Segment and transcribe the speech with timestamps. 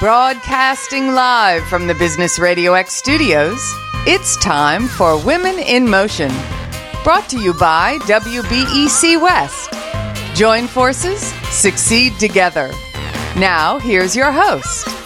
[0.00, 3.60] Broadcasting live from the Business Radio X studios,
[4.06, 6.30] it's time for Women in Motion.
[7.04, 9.70] Brought to you by WBEC West.
[10.34, 12.70] Join forces, succeed together.
[13.36, 14.99] Now, here's your host.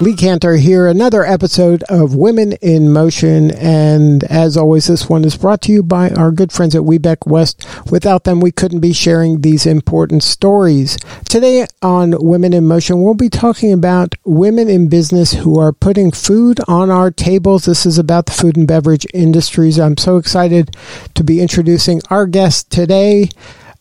[0.00, 3.50] Lee Cantor here, another episode of Women in Motion.
[3.50, 7.26] And as always, this one is brought to you by our good friends at WBEC
[7.26, 7.66] West.
[7.90, 10.98] Without them, we couldn't be sharing these important stories.
[11.28, 16.12] Today on Women in Motion, we'll be talking about women in business who are putting
[16.12, 17.64] food on our tables.
[17.64, 19.80] This is about the food and beverage industries.
[19.80, 20.76] I'm so excited
[21.16, 23.30] to be introducing our guest today.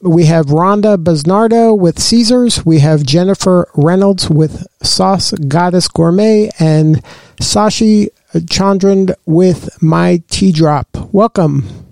[0.01, 2.63] We have Rhonda Busnardo with Caesars.
[2.63, 7.03] We have Jennifer Reynolds with Sauce Goddess Gourmet and
[7.37, 10.87] Sashee Chandran with My Tea Drop.
[11.11, 11.87] Welcome.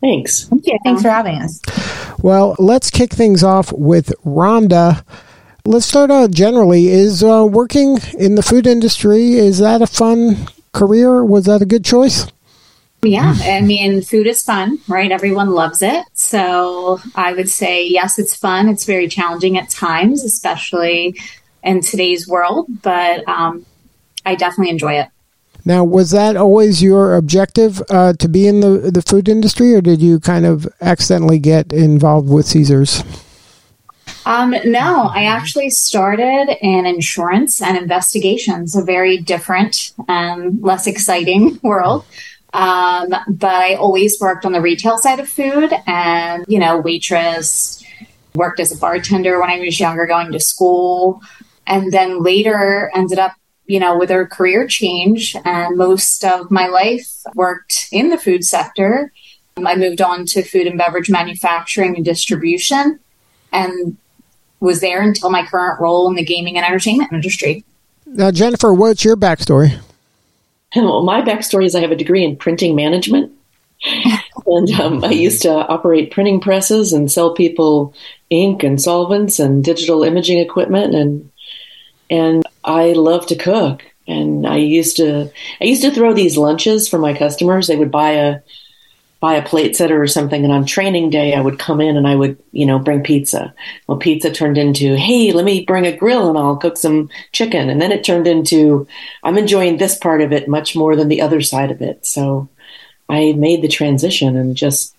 [0.00, 0.44] Thanks.
[0.44, 0.78] Thank you.
[0.84, 1.60] Thanks for having us.
[2.22, 5.04] Well, let's kick things off with Rhonda.
[5.64, 6.86] Let's start out generally.
[6.86, 11.24] Is uh, working in the food industry, is that a fun career?
[11.24, 12.26] Was that a good choice?
[13.02, 15.12] Yeah, I mean, food is fun, right?
[15.12, 16.04] Everyone loves it.
[16.14, 18.68] So I would say, yes, it's fun.
[18.68, 21.16] It's very challenging at times, especially
[21.62, 23.64] in today's world, but um,
[24.26, 25.08] I definitely enjoy it.
[25.64, 29.80] Now, was that always your objective uh, to be in the, the food industry, or
[29.80, 33.04] did you kind of accidentally get involved with Caesars?
[34.24, 41.58] Um, no, I actually started in insurance and investigations, a very different, um, less exciting
[41.62, 42.04] world.
[42.52, 47.84] Um, but I always worked on the retail side of food and, you know, waitress,
[48.34, 51.20] worked as a bartender when I was younger, going to school.
[51.66, 53.34] And then later ended up,
[53.66, 55.36] you know, with a career change.
[55.44, 59.12] And most of my life worked in the food sector.
[59.56, 63.00] I moved on to food and beverage manufacturing and distribution
[63.52, 63.96] and
[64.60, 67.64] was there until my current role in the gaming and entertainment industry.
[68.06, 69.80] Now, Jennifer, what's your backstory?
[70.76, 73.32] Well, my backstory is I have a degree in printing management.
[74.46, 77.94] and um, I used to operate printing presses and sell people
[78.28, 81.30] ink and solvents and digital imaging equipment and
[82.10, 85.30] and I love to cook and I used to
[85.60, 87.66] I used to throw these lunches for my customers.
[87.68, 88.40] They would buy a
[89.20, 92.06] buy a plate setter or something and on training day I would come in and
[92.06, 93.52] I would, you know, bring pizza.
[93.86, 97.68] Well, pizza turned into, "Hey, let me bring a grill and I'll cook some chicken."
[97.68, 98.86] And then it turned into,
[99.24, 102.48] "I'm enjoying this part of it much more than the other side of it." So
[103.08, 104.94] I made the transition and just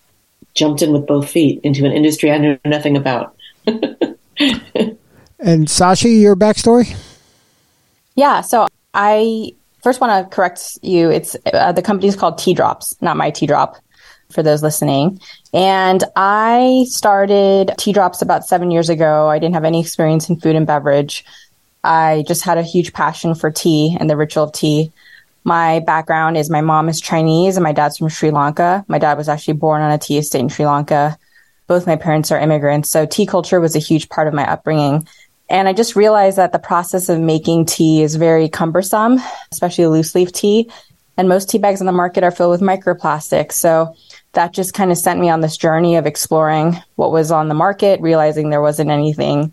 [0.54, 3.34] jumped in with both feet into an industry I knew nothing about.
[3.66, 4.96] and
[5.38, 6.94] Sashee, your backstory?
[8.16, 11.10] Yeah, so I first want to correct you.
[11.10, 13.76] It's uh, the company's called Tea Drops, not my Tea Drop
[14.32, 15.20] for those listening.
[15.52, 19.28] And I started Tea Drops about seven years ago.
[19.28, 21.24] I didn't have any experience in food and beverage.
[21.82, 24.92] I just had a huge passion for tea and the ritual of tea.
[25.44, 28.84] My background is my mom is Chinese and my dad's from Sri Lanka.
[28.88, 31.18] My dad was actually born on a tea estate in Sri Lanka.
[31.66, 32.90] Both my parents are immigrants.
[32.90, 35.06] So tea culture was a huge part of my upbringing.
[35.48, 39.18] And I just realized that the process of making tea is very cumbersome,
[39.50, 40.70] especially loose leaf tea.
[41.16, 43.52] And most tea bags on the market are filled with microplastics.
[43.52, 43.96] So
[44.32, 47.54] that just kind of sent me on this journey of exploring what was on the
[47.54, 49.52] market, realizing there wasn't anything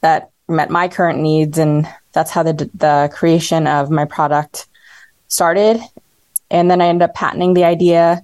[0.00, 1.58] that met my current needs.
[1.58, 4.68] And that's how the, the creation of my product
[5.28, 5.80] started.
[6.50, 8.22] And then I ended up patenting the idea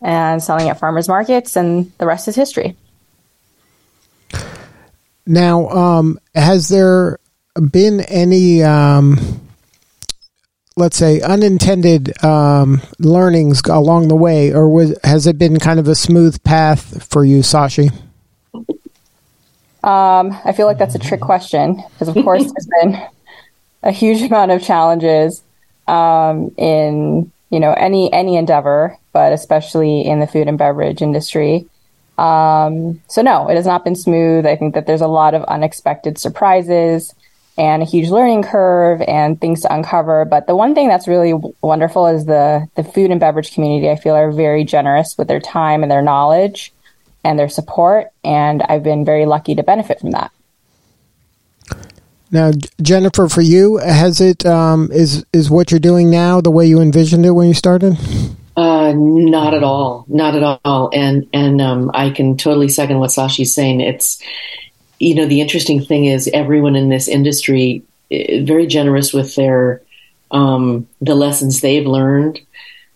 [0.00, 2.76] and selling at farmers markets, and the rest is history.
[5.26, 7.18] Now, um, has there
[7.70, 9.18] been any, um,
[10.76, 15.86] let's say, unintended um, learnings along the way, or was, has it been kind of
[15.86, 17.92] a smooth path for you, Sashee?
[19.84, 23.00] Um, I feel like that's a trick question because, of course, there's been
[23.82, 25.42] a huge amount of challenges
[25.86, 31.66] um, in you know any any endeavor, but especially in the food and beverage industry.
[32.16, 34.46] Um, so no, it has not been smooth.
[34.46, 37.14] I think that there's a lot of unexpected surprises
[37.56, 40.24] and a huge learning curve and things to uncover.
[40.24, 43.88] But the one thing that's really w- wonderful is the the food and beverage community.
[43.90, 46.72] I feel are very generous with their time and their knowledge
[47.22, 50.30] and their support, and I've been very lucky to benefit from that.
[52.30, 52.50] Now,
[52.82, 56.80] Jennifer, for you, has it um, is is what you're doing now the way you
[56.80, 57.96] envisioned it when you started?
[58.56, 60.90] Uh, not at all, not at all.
[60.92, 63.80] And and um, I can totally second what Sashee's saying.
[63.80, 64.20] It's
[64.98, 69.82] you know the interesting thing is everyone in this industry very generous with their
[70.30, 72.40] um, the lessons they've learned.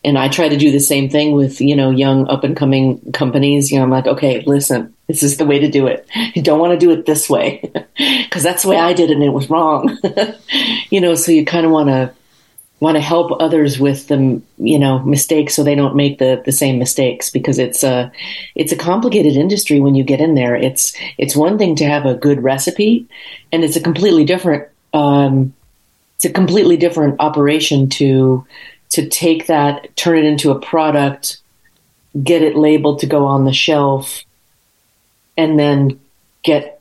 [0.05, 3.00] and I try to do the same thing with, you know, young up and coming
[3.12, 3.71] companies.
[3.71, 6.06] You know, I'm like, okay, listen, this is the way to do it.
[6.35, 7.62] You don't want to do it this way
[7.97, 9.99] because that's the way I did it and it was wrong.
[10.91, 12.12] you know, so you kind of want to
[12.81, 16.53] want to help others with the you know mistakes so they don't make the the
[16.53, 18.13] same mistakes because it's a
[18.55, 20.55] it's a complicated industry when you get in there.
[20.55, 23.07] It's it's one thing to have a good recipe
[23.53, 25.55] and it's a completely different um,
[26.17, 28.47] it's a completely different operation to
[28.91, 31.39] to take that turn it into a product
[32.23, 34.25] get it labeled to go on the shelf
[35.37, 36.01] and then
[36.43, 36.81] get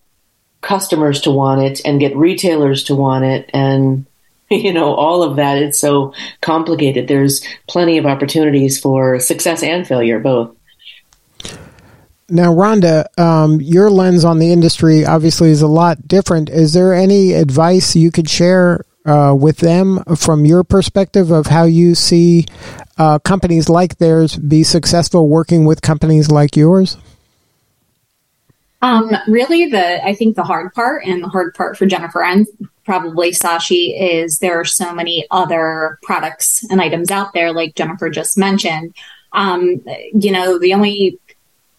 [0.62, 4.06] customers to want it and get retailers to want it and
[4.52, 5.58] you know, all of that.
[5.58, 7.08] It's so complicated.
[7.08, 10.56] There's plenty of opportunities for success and failure, both.
[12.30, 16.50] Now, Rhonda, um, your lens on the industry obviously is a lot different.
[16.50, 21.64] Is there any advice you could share uh, with them from your perspective of how
[21.64, 22.46] you see
[22.98, 26.98] uh, companies like theirs be successful working with companies like yours?
[28.82, 32.46] Um, really, the I think the hard part and the hard part for Jennifer and
[32.86, 38.10] probably Sashee is there are so many other products and items out there, like Jennifer
[38.10, 38.94] just mentioned.
[39.34, 39.84] Um,
[40.14, 41.20] you know, the only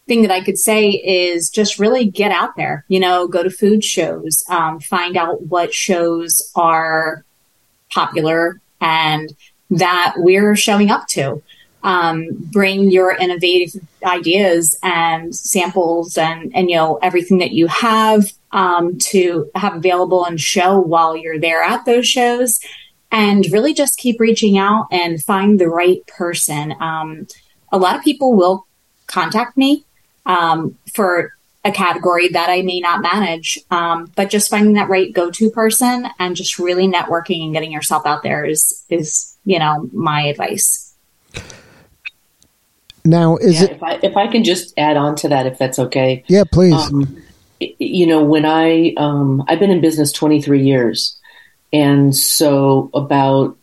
[0.07, 3.51] thing that I could say is just really get out there, you know, go to
[3.51, 7.25] food shows, um, find out what shows are
[7.91, 9.35] popular and
[9.71, 11.43] that we're showing up to
[11.83, 18.33] um, bring your innovative ideas and samples and, and, you know, everything that you have
[18.53, 22.61] um, to have available and show while you're there at those shows.
[23.11, 26.75] And really just keep reaching out and find the right person.
[26.79, 27.27] Um,
[27.73, 28.67] a lot of people will
[29.07, 29.85] contact me
[30.27, 31.33] um, for
[31.65, 33.59] a category that I may not manage.
[33.71, 38.07] Um, but just finding that right go-to person and just really networking and getting yourself
[38.07, 40.95] out there is is you know my advice.
[43.05, 43.71] Now, is yeah, it?
[43.73, 46.25] If I, if I can just add on to that, if that's okay.
[46.29, 46.75] Yeah, please.
[46.75, 47.23] Um,
[47.61, 51.19] you know, when I um, I've been in business 23 years,
[51.73, 53.57] and so about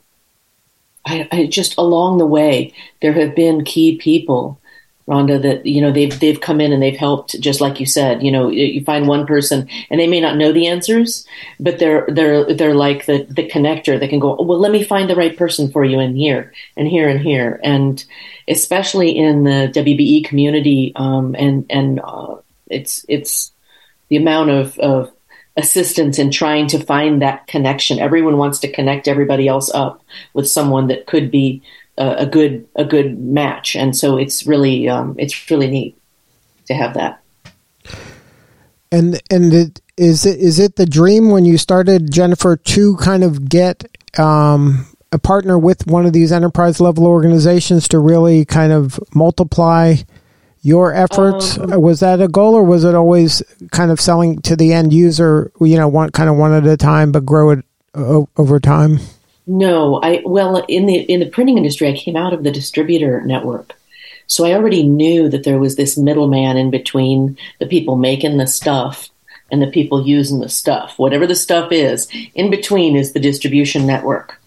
[1.06, 4.60] I, I just along the way there have been key people
[5.08, 8.24] Rhonda, that you know they've they've come in and they've helped, just like you said.
[8.24, 11.28] You know, you find one person and they may not know the answers,
[11.60, 14.42] but they're they're they're like the the connector that can go.
[14.42, 17.60] Well, let me find the right person for you in here and here and here,
[17.64, 18.04] and
[18.48, 22.38] especially in the WBE community, um, and and uh,
[22.68, 23.52] it's it's
[24.10, 25.12] the amount of of
[25.58, 28.00] assistance in trying to find that connection.
[28.00, 30.02] Everyone wants to connect everybody else up
[30.34, 31.62] with someone that could be
[31.98, 35.98] a, a good a good match, and so it's really um, it's really neat
[36.68, 37.22] to have that.
[38.92, 43.24] And and it, is it is it the dream when you started Jennifer to kind
[43.24, 43.86] of get
[44.20, 49.96] um, a partner with one of these enterprise level organizations to really kind of multiply
[50.62, 51.58] your efforts?
[51.58, 53.42] Um, was that a goal, or was it always
[53.72, 55.52] kind of selling to the end user?
[55.62, 59.00] You know, one kind of one at a time, but grow it o- over time.
[59.48, 63.22] No, I well in the in the printing industry, I came out of the distributor
[63.22, 63.74] network,
[64.28, 68.48] so I already knew that there was this middleman in between the people making the
[68.48, 69.10] stuff
[69.52, 70.98] and the people using the stuff.
[70.98, 74.42] Whatever the stuff is, in between is the distribution network.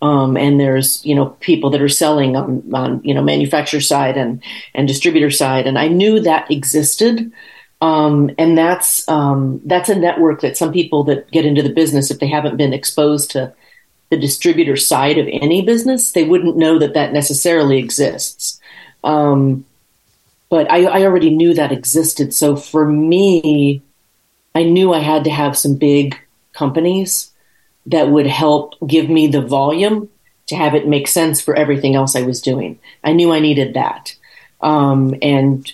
[0.00, 4.16] Um, and there's you know people that are selling on, on you know manufacturer side
[4.16, 4.42] and
[4.74, 7.32] and distributor side, and I knew that existed.
[7.80, 12.10] Um, and that's um, that's a network that some people that get into the business,
[12.10, 13.52] if they haven't been exposed to
[14.10, 18.60] the distributor side of any business, they wouldn't know that that necessarily exists.
[19.04, 19.64] Um,
[20.48, 22.32] but I, I already knew that existed.
[22.32, 23.82] So for me,
[24.54, 26.18] I knew I had to have some big
[26.52, 27.30] companies
[27.86, 30.08] that would help give me the volume
[30.46, 32.78] to have it make sense for everything else I was doing.
[33.04, 34.16] I knew I needed that.
[34.60, 35.70] Um, and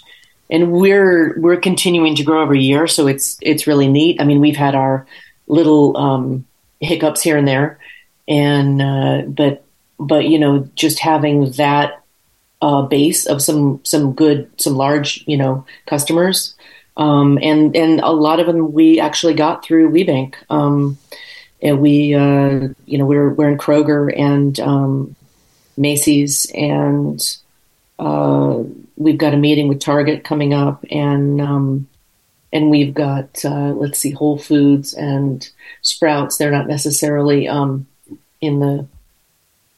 [0.51, 4.21] and we're we're continuing to grow every year, so it's it's really neat.
[4.21, 5.07] I mean, we've had our
[5.47, 6.45] little um,
[6.81, 7.79] hiccups here and there,
[8.29, 9.65] and uh, but
[9.99, 12.03] but you know just having that
[12.63, 16.55] uh, base of some some good some large you know customers
[16.97, 20.35] um, and and a lot of them we actually got through WBEC.
[20.49, 20.99] Um,
[21.63, 25.17] and we uh, you know we're we're in Kroger and um,
[25.77, 27.21] Macy's and
[27.99, 28.63] uh,
[28.97, 31.89] we've got a meeting with Target coming up and um,
[32.53, 35.49] and we've got uh, let's see Whole Foods and
[35.83, 36.37] Sprouts.
[36.37, 37.87] They're not necessarily um,
[38.45, 38.87] in the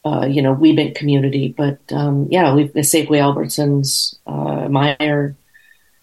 [0.05, 5.35] uh, you know WBEC community, but um, yeah, we've Safeway, Albertsons, uh, Meijer.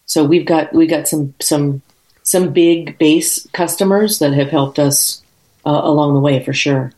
[0.07, 1.83] So we've got we got some some
[2.23, 5.23] some big base customers that have helped us
[5.65, 6.93] uh, along the way for sure.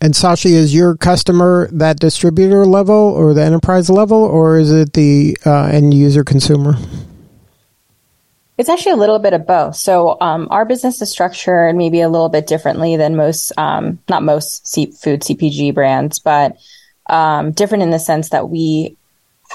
[0.00, 4.92] And Sashee, is your customer that distributor level or the enterprise level, or is it
[4.92, 6.76] the uh, end user consumer?
[8.58, 9.76] It's actually a little bit of both.
[9.76, 14.22] So um, our business is structured maybe a little bit differently than most, um, not
[14.22, 16.56] most C- food CPG brands, but
[17.08, 18.96] um, different in the sense that we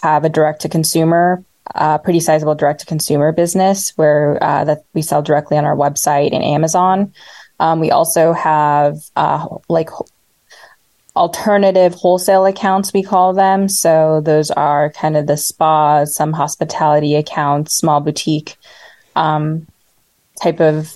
[0.02, 1.44] have a direct to consumer,
[1.76, 5.76] uh, pretty sizable direct to consumer business where uh, that we sell directly on our
[5.76, 7.14] website and Amazon.
[7.60, 9.90] Um, we also have uh, like
[11.16, 13.68] alternative wholesale accounts, we call them.
[13.68, 18.56] So those are kind of the spas, some hospitality accounts, small boutique
[19.18, 19.68] um,
[20.42, 20.96] type of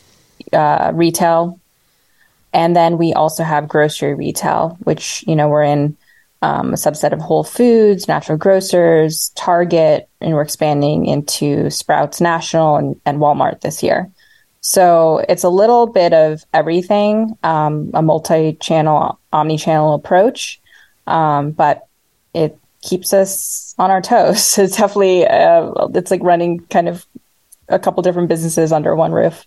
[0.54, 1.60] uh, retail.
[2.54, 5.98] And then we also have grocery retail, which, you know, we're in
[6.42, 12.78] um, a subset of Whole Foods, Natural Grocers, Target, and we're expanding into Sprouts National
[12.78, 14.12] and, and Walmart this year.
[14.62, 20.60] So it's a little bit of everything, um, a multi-channel, omni-channel approach,
[21.08, 21.88] um, but
[22.34, 24.58] it keeps us on our toes.
[24.58, 27.06] It's definitely uh, it's like running kind of
[27.70, 29.46] a couple different businesses under one roof.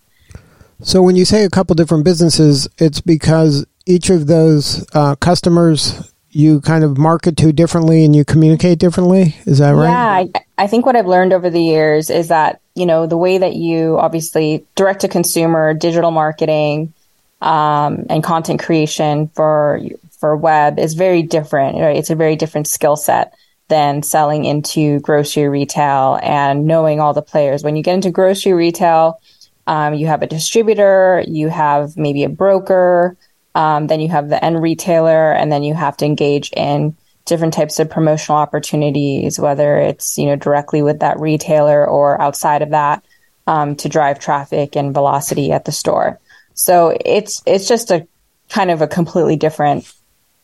[0.83, 6.11] So when you say a couple different businesses, it's because each of those uh, customers
[6.35, 9.37] you kind of market to differently and you communicate differently.
[9.47, 9.89] Is that right?
[9.89, 13.17] Yeah, I, I think what I've learned over the years is that you know the
[13.17, 16.93] way that you obviously direct to consumer digital marketing
[17.41, 19.81] um, and content creation for
[20.19, 21.79] for web is very different.
[21.79, 21.97] Right?
[21.97, 23.35] It's a very different skill set
[23.75, 27.65] than selling into grocery retail and knowing all the players.
[27.65, 29.21] When you get into grocery retail,
[29.67, 33.17] um, you have a distributor, you have maybe a broker,
[33.57, 37.53] um, then you have the end retailer, and then you have to engage in different
[37.53, 42.71] types of promotional opportunities, whether it's you know directly with that retailer or outside of
[42.71, 43.05] that
[43.49, 46.21] um, to drive traffic and velocity at the store.
[46.55, 48.07] So it's it's just a
[48.51, 49.93] kind of a completely different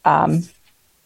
[0.05, 0.43] um,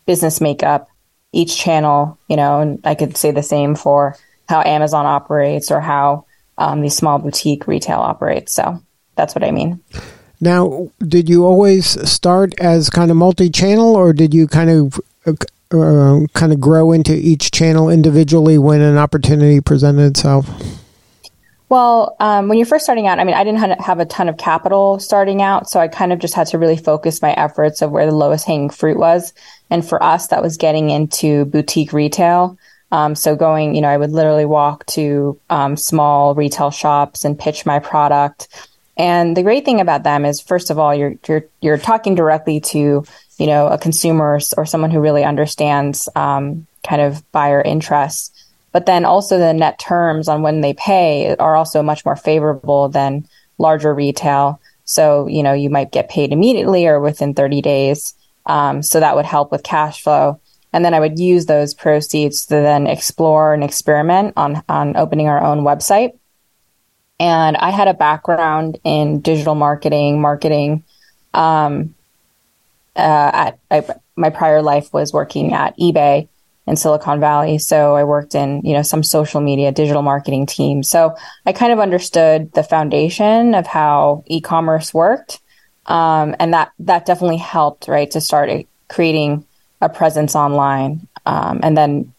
[0.06, 0.88] business makeup.
[1.34, 4.16] Each channel, you know, and I could say the same for
[4.48, 6.26] how Amazon operates or how
[6.58, 8.54] um, these small boutique retail operates.
[8.54, 8.80] So
[9.16, 9.80] that's what I mean.
[10.40, 16.20] Now, did you always start as kind of multi-channel, or did you kind of uh,
[16.34, 20.48] kind of grow into each channel individually when an opportunity presented itself?
[21.74, 24.36] Well, um, when you're first starting out, I mean, I didn't have a ton of
[24.36, 27.90] capital starting out, so I kind of just had to really focus my efforts of
[27.90, 29.32] where the lowest hanging fruit was.
[29.70, 32.56] And for us, that was getting into boutique retail.
[32.92, 37.36] Um, so going, you know, I would literally walk to um, small retail shops and
[37.36, 38.46] pitch my product.
[38.96, 42.60] And the great thing about them is, first of all, you're you're you're talking directly
[42.60, 43.04] to
[43.38, 48.30] you know a consumer or someone who really understands um, kind of buyer interests.
[48.74, 52.88] But then also the net terms on when they pay are also much more favorable
[52.88, 53.24] than
[53.56, 54.60] larger retail.
[54.84, 58.14] So you know you might get paid immediately or within 30 days.
[58.46, 60.40] Um, so that would help with cash flow.
[60.72, 65.28] And then I would use those proceeds to then explore and experiment on on opening
[65.28, 66.18] our own website.
[67.20, 70.82] And I had a background in digital marketing, marketing.
[71.32, 71.94] Um,
[72.96, 73.84] uh, at I,
[74.16, 76.28] my prior life was working at eBay
[76.66, 80.88] in Silicon Valley, so I worked in you know some social media, digital marketing teams.
[80.88, 85.40] So I kind of understood the foundation of how e-commerce worked,
[85.86, 88.50] um, and that that definitely helped right to start
[88.88, 89.44] creating
[89.80, 92.12] a presence online, um, and then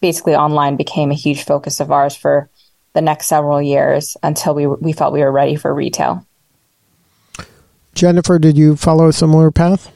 [0.00, 2.48] basically online became a huge focus of ours for
[2.94, 6.26] the next several years until we we felt we were ready for retail.
[7.94, 9.92] Jennifer, did you follow a similar path?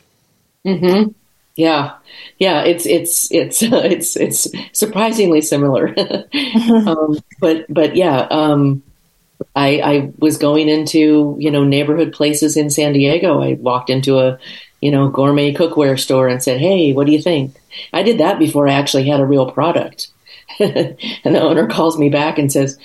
[0.65, 1.13] Hmm.
[1.57, 1.97] Yeah.
[2.39, 2.63] Yeah.
[2.63, 5.95] It's it's it's uh, it's it's surprisingly similar.
[6.87, 8.27] um, but but yeah.
[8.31, 8.83] Um,
[9.57, 13.41] I, I was going into you know neighborhood places in San Diego.
[13.41, 14.39] I walked into a
[14.81, 17.57] you know gourmet cookware store and said, "Hey, what do you think?"
[17.93, 20.09] I did that before I actually had a real product.
[20.59, 22.79] and the owner calls me back and says,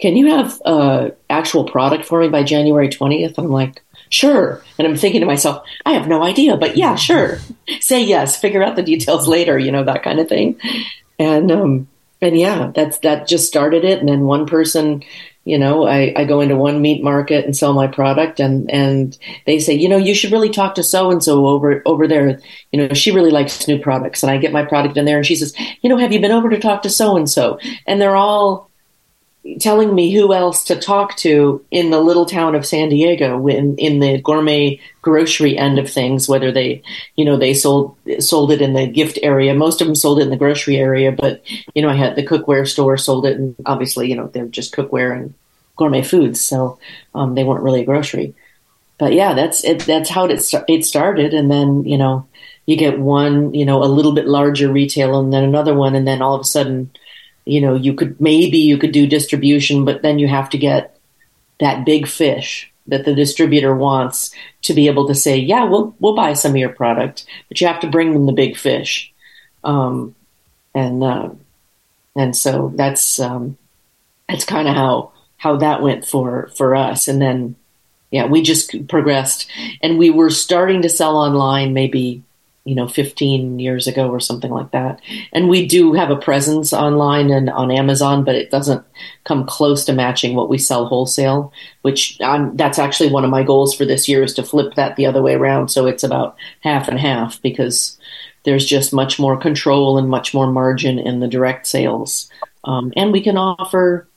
[0.00, 4.86] "Can you have uh, actual product for me by January 20th?" I'm like, "Sure." And
[4.86, 7.38] I'm thinking to myself, "I have no idea, but yeah, sure.
[7.80, 8.38] Say yes.
[8.38, 9.58] Figure out the details later.
[9.58, 10.60] You know that kind of thing."
[11.18, 11.88] And um,
[12.20, 14.00] and yeah, that's that just started it.
[14.00, 15.02] And then one person
[15.44, 19.16] you know I, I go into one meat market and sell my product and and
[19.46, 22.40] they say you know you should really talk to so and so over over there
[22.72, 25.26] you know she really likes new products and i get my product in there and
[25.26, 28.00] she says you know have you been over to talk to so and so and
[28.00, 28.69] they're all
[29.58, 33.76] telling me who else to talk to in the little town of San Diego in
[33.76, 36.82] in the gourmet grocery end of things whether they
[37.16, 40.24] you know they sold sold it in the gift area most of them sold it
[40.24, 41.42] in the grocery area but
[41.74, 44.74] you know I had the cookware store sold it and obviously you know they're just
[44.74, 45.32] cookware and
[45.76, 46.78] gourmet foods so
[47.14, 48.34] um, they weren't really a grocery
[49.00, 49.80] but yeah, that's it.
[49.86, 52.28] That's how it it started, and then you know
[52.66, 56.06] you get one, you know, a little bit larger retail, and then another one, and
[56.06, 56.90] then all of a sudden,
[57.44, 60.98] you know, you could maybe you could do distribution, but then you have to get
[61.58, 66.16] that big fish that the distributor wants to be able to say, yeah, we'll we'll
[66.16, 69.12] buy some of your product, but you have to bring them the big fish,
[69.64, 70.14] um,
[70.74, 71.30] and uh,
[72.16, 73.56] and so that's um,
[74.28, 77.56] that's kind of how how that went for for us, and then
[78.10, 79.48] yeah, we just progressed,
[79.82, 82.22] and we were starting to sell online maybe
[82.64, 85.00] you know 15 years ago or something like that.
[85.32, 88.84] And we do have a presence online and on amazon but it doesn't
[89.24, 91.52] come close to matching what we sell wholesale
[91.82, 94.96] which I'm, that's actually one of my goals for this year is to flip that
[94.96, 95.68] the other way around.
[95.68, 97.98] So it's about half and half because
[98.44, 102.30] there's just much more control and much more margin in the direct sales.
[102.64, 104.08] Um, and we can offer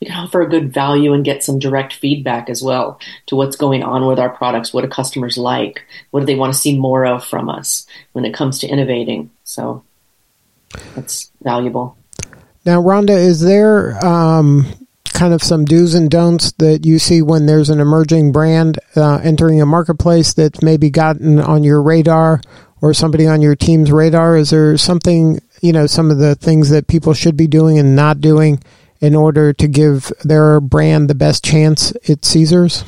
[0.00, 3.56] we can offer a good value and get some direct feedback as well to what's
[3.56, 4.72] going on with our products.
[4.72, 5.82] What do customers like?
[6.10, 9.30] What do they want to see more of from us when it comes to innovating?
[9.44, 9.84] So
[10.94, 11.98] that's valuable.
[12.64, 14.66] Now, Rhonda, is there um,
[15.06, 19.16] kind of some do's and don'ts that you see when there's an emerging brand uh,
[19.16, 22.40] entering a marketplace that's maybe gotten on your radar
[22.80, 24.36] or somebody on your team's radar?
[24.36, 27.94] Is there something, you know, some of the things that people should be doing and
[27.94, 28.62] not doing
[29.00, 32.84] in order to give their brand the best chance at Caesars?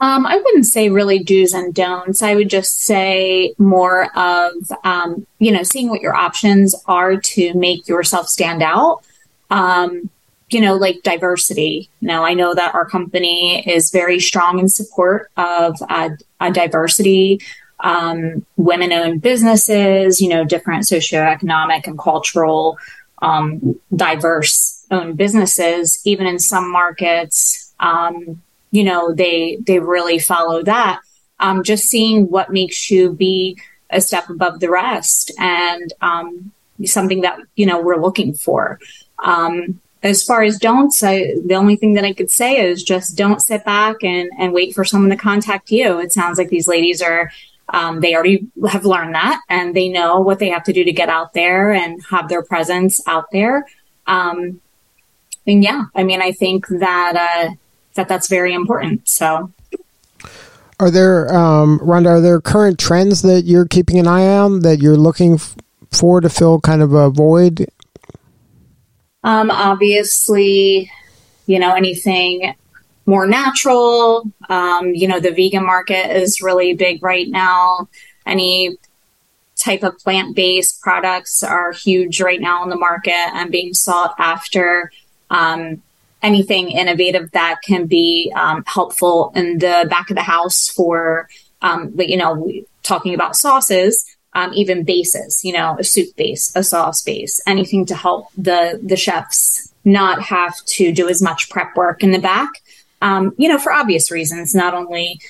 [0.00, 2.20] Um, I wouldn't say really do's and don'ts.
[2.20, 4.52] I would just say more of,
[4.84, 9.02] um, you know, seeing what your options are to make yourself stand out.
[9.50, 10.10] Um,
[10.50, 11.88] you know, like diversity.
[12.00, 16.10] Now, I know that our company is very strong in support of uh,
[16.52, 17.40] diversity,
[17.80, 22.78] um, women owned businesses, you know, different socioeconomic and cultural
[23.24, 30.62] um, diverse owned businesses, even in some markets, um, you know, they they really follow
[30.62, 31.00] that.
[31.40, 33.58] Um, just seeing what makes you be
[33.90, 36.52] a step above the rest, and um,
[36.84, 38.78] something that you know we're looking for.
[39.18, 43.16] Um, as far as don'ts, I, the only thing that I could say is just
[43.16, 45.98] don't sit back and, and wait for someone to contact you.
[45.98, 47.32] It sounds like these ladies are
[47.68, 50.92] um, they already have learned that and they know what they have to do to
[50.92, 53.66] get out there and have their presence out there.
[54.06, 54.60] Um,
[55.46, 57.54] and yeah, I mean, I think that, uh,
[57.94, 59.08] that that's very important.
[59.08, 59.52] So.
[60.80, 64.80] Are there, um, Rhonda, are there current trends that you're keeping an eye on that
[64.80, 65.38] you're looking
[65.92, 67.68] for to fill kind of a void?
[69.22, 70.90] Um, obviously,
[71.46, 72.54] you know, anything
[73.06, 74.30] more natural.
[74.48, 77.88] Um, you know, the vegan market is really big right now.
[78.26, 78.76] Any
[79.56, 84.14] type of plant based products are huge right now in the market and being sought
[84.18, 84.90] after.
[85.30, 85.82] Um,
[86.22, 91.28] anything innovative that can be um, helpful in the back of the house for,
[91.60, 92.50] um, you know,
[92.82, 94.04] talking about sauces.
[94.36, 98.80] Um, even bases, you know, a soup base, a sauce base, anything to help the
[98.82, 102.50] the chefs not have to do as much prep work in the back
[103.04, 105.20] um, you know, for obvious reasons, not only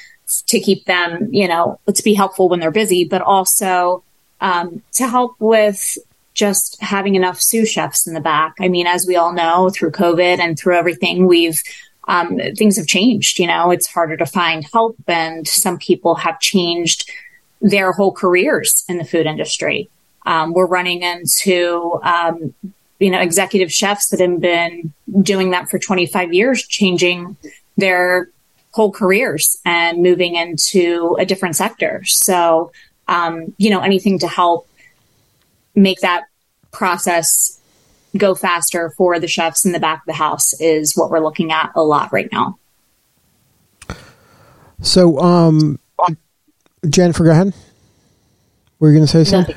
[0.46, 4.04] to keep them, you know, to be helpful when they're busy, but also
[4.40, 5.98] um, to help with
[6.34, 8.54] just having enough sous chefs in the back.
[8.60, 11.60] I mean, as we all know, through COVID and through everything, we've
[12.06, 13.40] um, things have changed.
[13.40, 17.10] You know, it's harder to find help, and some people have changed
[17.60, 19.90] their whole careers in the food industry.
[20.26, 22.54] Um, we're running into um,
[23.00, 27.36] you know, executive chefs that have been doing that for 25 years, changing
[27.76, 28.28] their
[28.72, 32.02] whole careers and moving into a different sector.
[32.04, 32.72] So,
[33.06, 34.68] um, you know, anything to help
[35.74, 36.24] make that
[36.72, 37.60] process
[38.16, 41.52] go faster for the chefs in the back of the house is what we're looking
[41.52, 42.58] at a lot right now.
[44.80, 45.78] So, um,
[46.88, 47.54] Jennifer, go ahead.
[48.78, 49.56] Were you going to say something?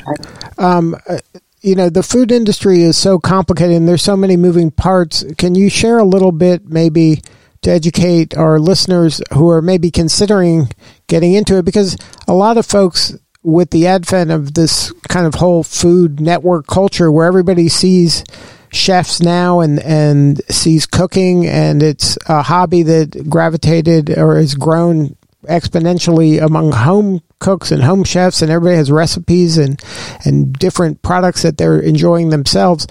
[0.58, 1.17] Um, uh,
[1.62, 5.56] you know the food industry is so complicated and there's so many moving parts can
[5.56, 7.19] you share a little bit maybe
[7.67, 10.69] to educate our listeners who are maybe considering
[11.08, 15.36] getting into it because a lot of folks with the advent of this kind of
[15.36, 18.23] whole food network culture where everybody sees
[18.71, 25.17] chefs now and and sees cooking and it's a hobby that gravitated or has grown
[25.43, 29.82] exponentially among home cooks and home chefs, and everybody has recipes and
[30.25, 32.88] and different products that they're enjoying themselves.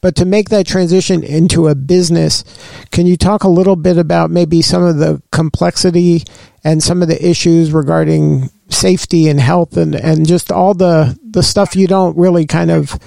[0.00, 2.44] But to make that transition into a business,
[2.90, 6.22] can you talk a little bit about maybe some of the complexity
[6.64, 11.42] and some of the issues regarding safety and health and, and just all the, the
[11.42, 12.98] stuff you don't really kind of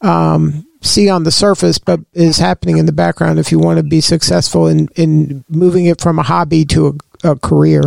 [0.00, 3.82] um, see on the surface, but is happening in the background if you want to
[3.82, 7.82] be successful in, in moving it from a hobby to a career.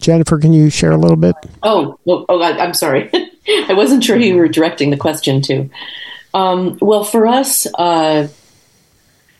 [0.00, 1.34] Jennifer, can you share a little bit?
[1.62, 3.10] Oh, well, oh, I, am sorry.
[3.68, 5.68] I wasn't sure who you were directing the question to.
[6.34, 8.28] Um, well, for us, uh,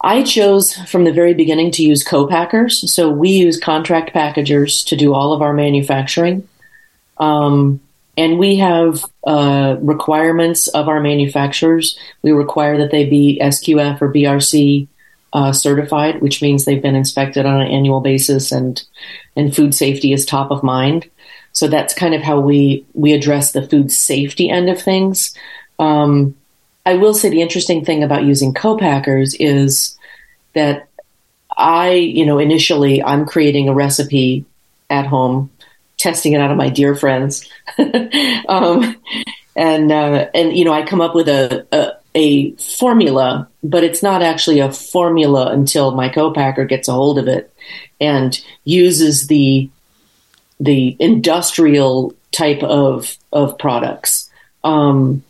[0.00, 2.92] I chose from the very beginning to use co-packers.
[2.92, 6.48] So we use contract packagers to do all of our manufacturing.
[7.18, 7.80] Um,
[8.16, 11.98] and we have uh, requirements of our manufacturers.
[12.22, 14.88] We require that they be SQF or BRC
[15.32, 18.82] uh, certified, which means they've been inspected on an annual basis, and
[19.36, 21.08] and food safety is top of mind.
[21.52, 25.34] So that's kind of how we we address the food safety end of things.
[25.78, 26.34] Um,
[26.86, 29.98] I will say the interesting thing about using co-packers is
[30.54, 30.88] that
[31.56, 34.46] I, you know, initially I'm creating a recipe
[34.88, 35.50] at home
[35.98, 37.46] testing it out of my dear friends.
[38.48, 38.96] um,
[39.56, 44.02] and, uh, and, you know, I come up with a, a, a, formula, but it's
[44.02, 47.52] not actually a formula until my co-packer gets a hold of it
[48.00, 49.70] and uses the,
[50.58, 54.30] the industrial type of, of products.
[54.64, 55.22] Um,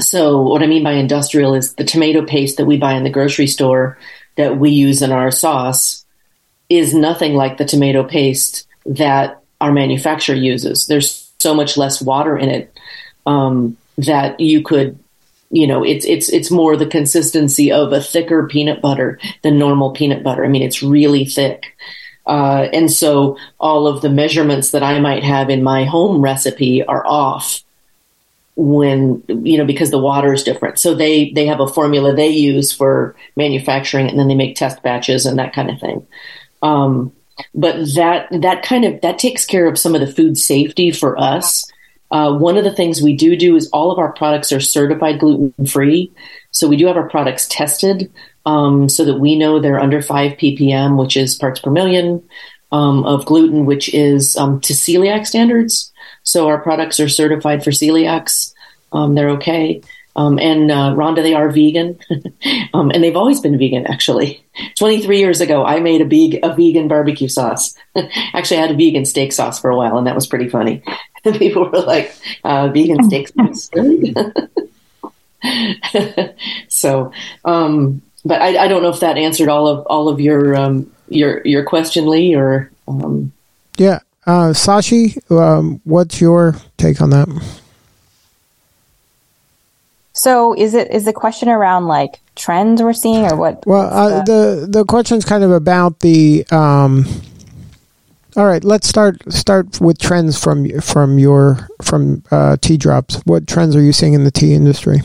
[0.00, 3.10] so what I mean by industrial is the tomato paste that we buy in the
[3.10, 3.98] grocery store
[4.36, 6.04] that we use in our sauce
[6.68, 10.86] is nothing like the tomato paste that our manufacturer uses.
[10.86, 12.78] There's so much less water in it
[13.26, 14.98] um, that you could,
[15.50, 19.92] you know, it's it's it's more the consistency of a thicker peanut butter than normal
[19.92, 20.44] peanut butter.
[20.44, 21.76] I mean, it's really thick.
[22.26, 26.84] Uh, and so all of the measurements that I might have in my home recipe
[26.84, 27.62] are off
[28.56, 32.26] when you know because the water is different so they they have a formula they
[32.26, 36.04] use for manufacturing and then they make test batches and that kind of thing
[36.62, 37.12] um,
[37.54, 41.18] but that that kind of that takes care of some of the food safety for
[41.18, 41.70] us.
[42.10, 45.18] Uh, one of the things we do do is all of our products are certified
[45.18, 46.12] gluten free.
[46.50, 48.10] So we do have our products tested
[48.46, 52.22] um, so that we know they're under five ppm, which is parts per million
[52.72, 55.92] um, of gluten, which is um, to celiac standards.
[56.22, 58.52] So our products are certified for celiacs.
[58.92, 59.82] Um, they're okay.
[60.16, 61.96] Um, and uh, Rhonda, they are vegan,
[62.74, 63.86] um, and they've always been vegan.
[63.86, 64.44] Actually,
[64.76, 67.72] 23 years ago, I made a, a vegan barbecue sauce.
[68.34, 70.82] actually, I had a vegan steak sauce for a while, and that was pretty funny.
[71.24, 73.32] And people were like, uh, "Vegan steaks
[76.68, 77.12] so,
[77.44, 80.90] um, but I, I, don't know if that answered all of all of your um,
[81.08, 83.32] your your question, Lee, or um,
[83.76, 87.28] yeah, uh, Sashee, um, what's your take on that?
[90.12, 93.64] So is it is the question around like trends we're seeing or what?
[93.66, 96.44] Well, uh, the the question's kind of about the.
[98.38, 103.16] All right, let's start start with trends from from your from uh, tea drops.
[103.24, 105.00] What trends are you seeing in the tea industry?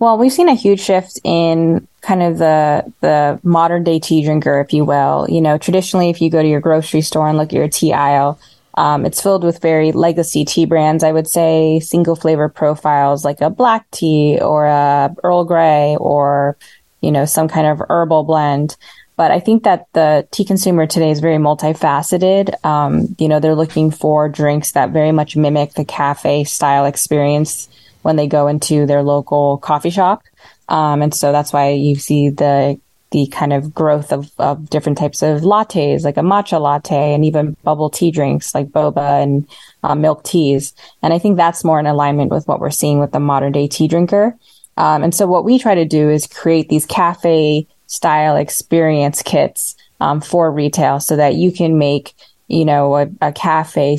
[0.00, 4.60] Well, we've seen a huge shift in kind of the the modern day tea drinker,
[4.60, 5.28] if you will.
[5.30, 7.92] You know, traditionally, if you go to your grocery store and look at your tea
[7.92, 8.40] aisle,
[8.74, 13.40] um, it's filled with very legacy tea brands, I would say, single flavor profiles like
[13.40, 16.56] a black tea or a Earl Grey or,
[17.00, 18.76] you know, some kind of herbal blend.
[19.20, 22.54] But I think that the tea consumer today is very multifaceted.
[22.64, 27.68] Um, you know, they're looking for drinks that very much mimic the cafe style experience
[28.00, 30.22] when they go into their local coffee shop.
[30.70, 32.80] Um, and so that's why you see the
[33.10, 37.22] the kind of growth of, of different types of lattes, like a matcha latte and
[37.22, 39.46] even bubble tea drinks like boba and
[39.82, 40.72] uh, milk teas.
[41.02, 43.68] And I think that's more in alignment with what we're seeing with the modern day
[43.68, 44.34] tea drinker.
[44.78, 49.74] Um, and so what we try to do is create these cafe style experience kits
[50.00, 52.14] um, for retail so that you can make,
[52.46, 53.98] you know, a, a cafe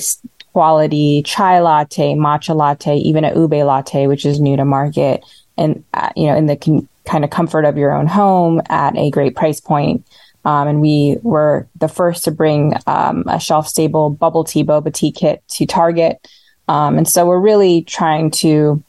[0.53, 5.23] quality chai latte, matcha latte, even a ube latte, which is new to market.
[5.57, 8.95] And, uh, you know, in the con- kind of comfort of your own home at
[8.95, 10.05] a great price point.
[10.45, 14.93] Um, and we were the first to bring um, a shelf stable bubble tea boba
[14.93, 16.25] tea kit to Target.
[16.69, 18.81] Um, and so we're really trying to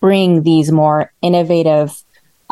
[0.00, 2.02] bring these more innovative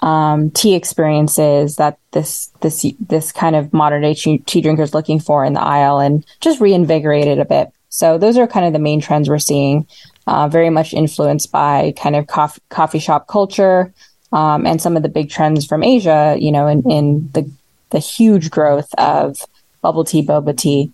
[0.03, 5.21] um, tea experiences that this this this kind of modern day tea, tea is looking
[5.21, 7.73] for in the aisle and just reinvigorate it a bit.
[7.89, 9.87] So those are kind of the main trends we're seeing.
[10.27, 13.93] Uh, very much influenced by kind of coffee, coffee shop culture,
[14.31, 17.51] um, and some of the big trends from Asia, you know, in, in the
[17.91, 19.39] the huge growth of
[19.81, 20.93] bubble tea, boba tea.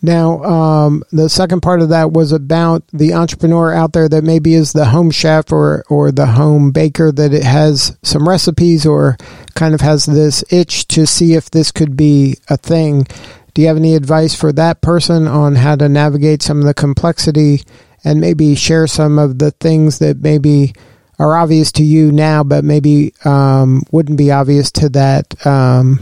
[0.00, 4.54] Now, um, the second part of that was about the entrepreneur out there that maybe
[4.54, 9.16] is the home chef or, or the home baker that it has some recipes or
[9.54, 13.06] kind of has this itch to see if this could be a thing.
[13.54, 16.74] Do you have any advice for that person on how to navigate some of the
[16.74, 17.62] complexity
[18.04, 20.74] and maybe share some of the things that maybe
[21.18, 25.98] are obvious to you now, but maybe um, wouldn't be obvious to that um,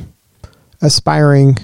[0.83, 1.57] aspiring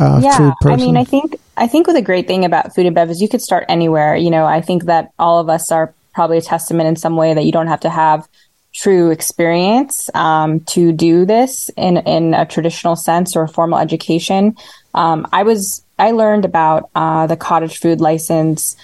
[0.00, 0.52] uh, yeah?
[0.64, 3.28] I mean, I think I think with a great thing about food and beverage, you
[3.28, 4.16] could start anywhere.
[4.16, 7.34] You know, I think that all of us are probably a testament in some way
[7.34, 8.26] that you don't have to have
[8.72, 14.56] true experience um, to do this in in a traditional sense or formal education.
[14.94, 18.76] Um, I was I learned about uh, the cottage food license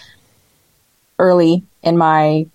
[1.18, 2.46] early in my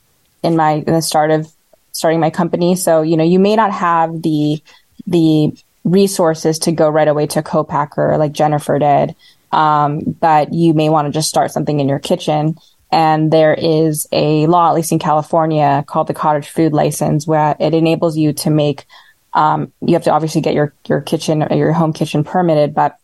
[0.43, 1.51] in my in the start of
[1.93, 2.75] starting my company.
[2.75, 4.61] So you know, you may not have the
[5.07, 5.51] the
[5.83, 9.15] resources to go right away to co-packer like Jennifer did,
[9.51, 12.57] um, but you may want to just start something in your kitchen.
[12.91, 17.55] And there is a law, at least in California, called the Cottage Food License, where
[17.59, 18.85] it enables you to make.
[19.33, 22.97] Um, you have to obviously get your your kitchen or your home kitchen permitted, but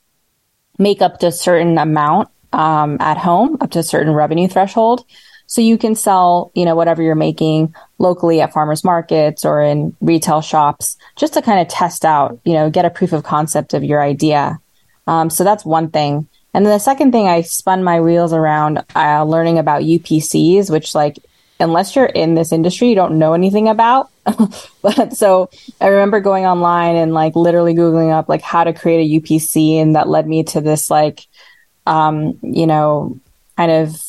[0.78, 5.06] make up to a certain amount um, at home, up to a certain revenue threshold.
[5.48, 9.96] So you can sell, you know, whatever you're making locally at farmers markets or in
[10.02, 13.74] retail shops, just to kind of test out, you know, get a proof of concept
[13.74, 14.60] of your idea.
[15.08, 16.28] Um, so that's one thing.
[16.54, 20.94] And then the second thing, I spun my wheels around uh, learning about UPCs, which
[20.94, 21.18] like
[21.60, 24.10] unless you're in this industry, you don't know anything about.
[24.82, 29.02] but so I remember going online and like literally Googling up like how to create
[29.02, 29.82] a UPC.
[29.82, 31.26] And that led me to this like,
[31.86, 33.20] um, you know,
[33.56, 34.02] kind of,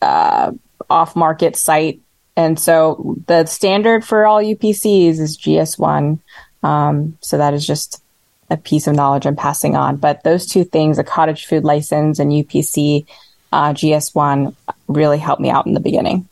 [0.00, 0.52] uh,
[0.90, 2.00] off market site.
[2.36, 6.18] And so the standard for all UPCs is GS1.
[6.62, 8.02] Um, so that is just
[8.50, 9.96] a piece of knowledge I'm passing on.
[9.96, 13.06] But those two things, a cottage food license and UPC
[13.52, 14.54] uh, GS1,
[14.88, 16.28] really helped me out in the beginning.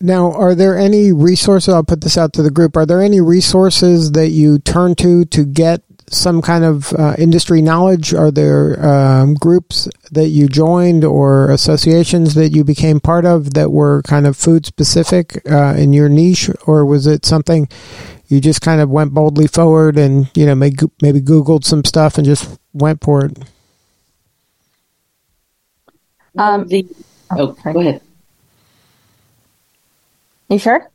[0.00, 1.74] Now, are there any resources?
[1.74, 2.76] I'll put this out to the group.
[2.76, 7.62] Are there any resources that you turn to to get some kind of uh, industry
[7.62, 8.14] knowledge?
[8.14, 13.70] Are there um, groups that you joined or associations that you became part of that
[13.70, 17.68] were kind of food specific uh, in your niche, or was it something
[18.26, 22.18] you just kind of went boldly forward and you know maybe, maybe Googled some stuff
[22.18, 23.38] and just went for it?
[26.36, 26.86] Um, the,
[27.32, 28.00] oh, oh go ahead.
[30.48, 30.88] You sure?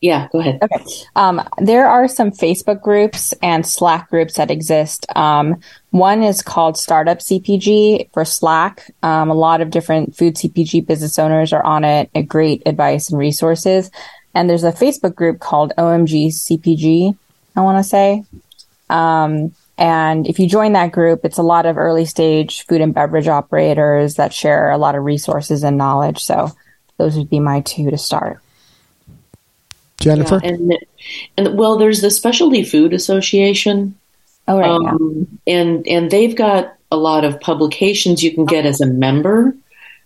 [0.00, 0.60] Yeah, go ahead.
[0.62, 0.82] Okay.
[1.14, 5.04] Um, there are some Facebook groups and Slack groups that exist.
[5.14, 5.60] Um,
[5.90, 8.90] one is called Startup CPG for Slack.
[9.02, 12.08] Um, a lot of different food CPG business owners are on it.
[12.14, 13.90] A great advice and resources.
[14.34, 17.16] And there's a Facebook group called OMG CPG.
[17.56, 18.24] I want to say.
[18.88, 22.94] Um, and if you join that group, it's a lot of early stage food and
[22.94, 26.22] beverage operators that share a lot of resources and knowledge.
[26.22, 26.52] So
[26.96, 28.40] those would be my two to start.
[30.00, 30.40] Jennifer?
[30.42, 30.78] Yeah, and,
[31.36, 33.94] and well, there's the Specialty Food Association.
[34.48, 34.68] Oh, right.
[34.68, 39.54] Um, and, and they've got a lot of publications you can get as a member.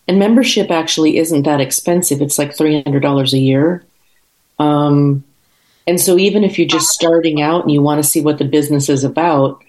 [0.07, 2.21] And membership actually isn't that expensive.
[2.21, 3.85] It's like $300 a year.
[4.59, 5.25] Um,
[5.87, 8.45] and so even if you're just starting out and you want to see what the
[8.45, 9.63] business is about,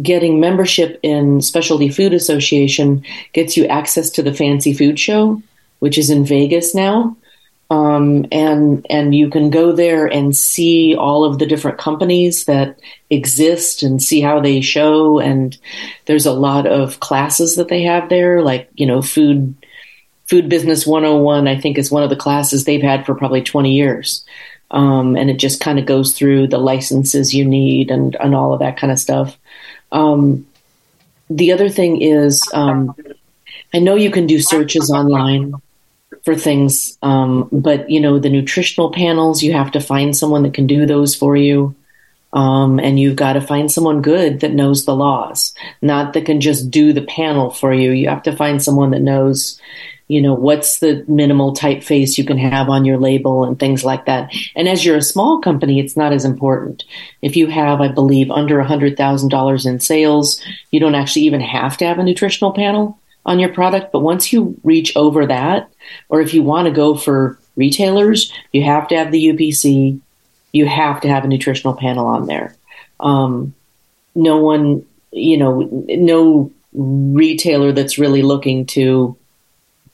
[0.00, 5.42] getting membership in Specialty Food Association gets you access to the Fancy Food Show,
[5.80, 7.16] which is in Vegas now.
[7.72, 12.78] Um, and and you can go there and see all of the different companies that
[13.08, 15.18] exist and see how they show.
[15.18, 15.56] And
[16.04, 19.54] there's a lot of classes that they have there, like you know, food
[20.26, 21.48] food business 101.
[21.48, 24.22] I think is one of the classes they've had for probably 20 years.
[24.70, 28.52] Um, and it just kind of goes through the licenses you need and and all
[28.52, 29.38] of that kind of stuff.
[29.92, 30.46] Um,
[31.30, 32.94] the other thing is, um,
[33.72, 35.54] I know you can do searches online
[36.24, 36.96] for things.
[37.02, 40.86] Um, but you know, the nutritional panels, you have to find someone that can do
[40.86, 41.74] those for you.
[42.34, 46.40] Um, and you've got to find someone good that knows the laws, not that can
[46.40, 47.90] just do the panel for you.
[47.90, 49.60] You have to find someone that knows,
[50.08, 54.06] you know, what's the minimal typeface you can have on your label and things like
[54.06, 54.32] that.
[54.56, 56.84] And as you're a small company, it's not as important.
[57.20, 61.26] If you have, I believe, under a hundred thousand dollars in sales, you don't actually
[61.26, 63.92] even have to have a nutritional panel on your product.
[63.92, 65.70] But once you reach over that,
[66.08, 70.00] or if you want to go for retailers, you have to have the UPC.
[70.52, 72.56] You have to have a nutritional panel on there.
[73.00, 73.54] Um,
[74.14, 79.16] no one, you know, no retailer that's really looking to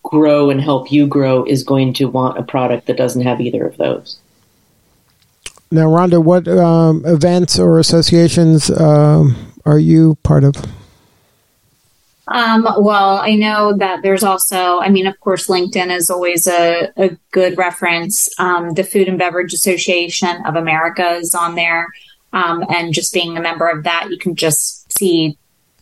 [0.03, 3.67] grow and help you grow is going to want a product that doesn't have either
[3.67, 4.19] of those.
[5.71, 10.55] Now, Rhonda, what um, events or associations um, are you part of?
[12.31, 16.93] Um, well, I know that there's also, I mean, of course, LinkedIn is always a,
[16.97, 18.29] a good reference.
[18.39, 21.89] Um, the Food and Beverage Association of America is on there.
[22.35, 25.39] Um, and just being a member of that, you can just see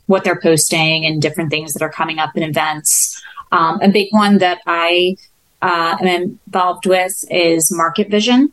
[0.06, 3.20] what they're posting and different things that are coming up in events.
[3.50, 5.16] Um, a big one that I
[5.62, 8.52] uh, am involved with is Market Vision.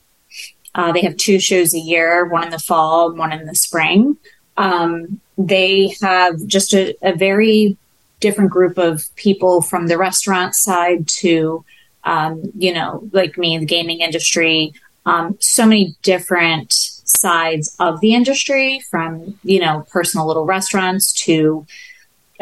[0.75, 4.17] Uh, they have two shows a year, one in the fall, one in the spring.
[4.57, 7.77] Um, they have just a, a, very
[8.23, 11.63] different group of people from the restaurant side to,
[12.05, 14.73] um, you know, like me, the gaming industry.
[15.05, 21.65] Um, so many different sides of the industry, from you know personal little restaurants to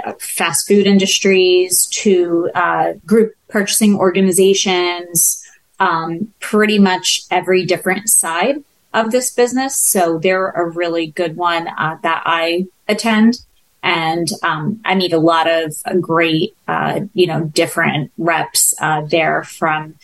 [0.05, 5.43] uh, fast food industries to uh, group purchasing organizations,
[5.79, 8.63] um, pretty much every different side
[8.93, 9.75] of this business.
[9.75, 13.41] So they're a really good one uh, that I attend.
[13.83, 19.43] And um, I meet a lot of great, uh, you know, different reps uh, there
[19.43, 19.95] from,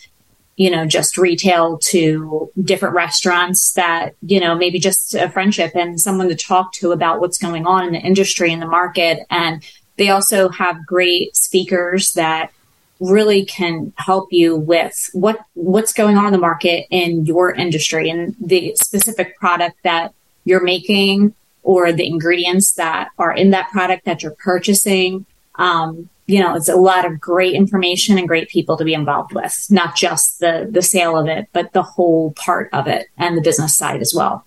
[0.55, 6.01] you know, just retail to different restaurants that, you know, maybe just a friendship and
[6.01, 9.19] someone to talk to about what's going on in the industry and the market.
[9.29, 9.63] And
[9.97, 12.51] they also have great speakers that
[12.99, 18.09] really can help you with what what's going on in the market in your industry
[18.09, 20.13] and the specific product that
[20.45, 21.35] you're making
[21.67, 25.25] or the ingredients that are in that product that you're purchasing.
[25.55, 29.33] Um, you know, it's a lot of great information and great people to be involved
[29.33, 33.37] with, not just the the sale of it, but the whole part of it and
[33.37, 34.45] the business side as well.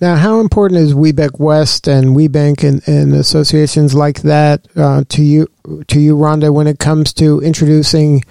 [0.00, 5.24] Now, how important is WBEC West and WBEC and, and associations like that uh, to
[5.24, 5.48] you,
[5.88, 8.22] to you, Rhonda, when it comes to introducing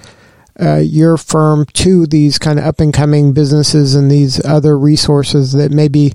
[0.61, 5.51] uh, your firm to these kind of up and coming businesses and these other resources
[5.53, 6.13] that maybe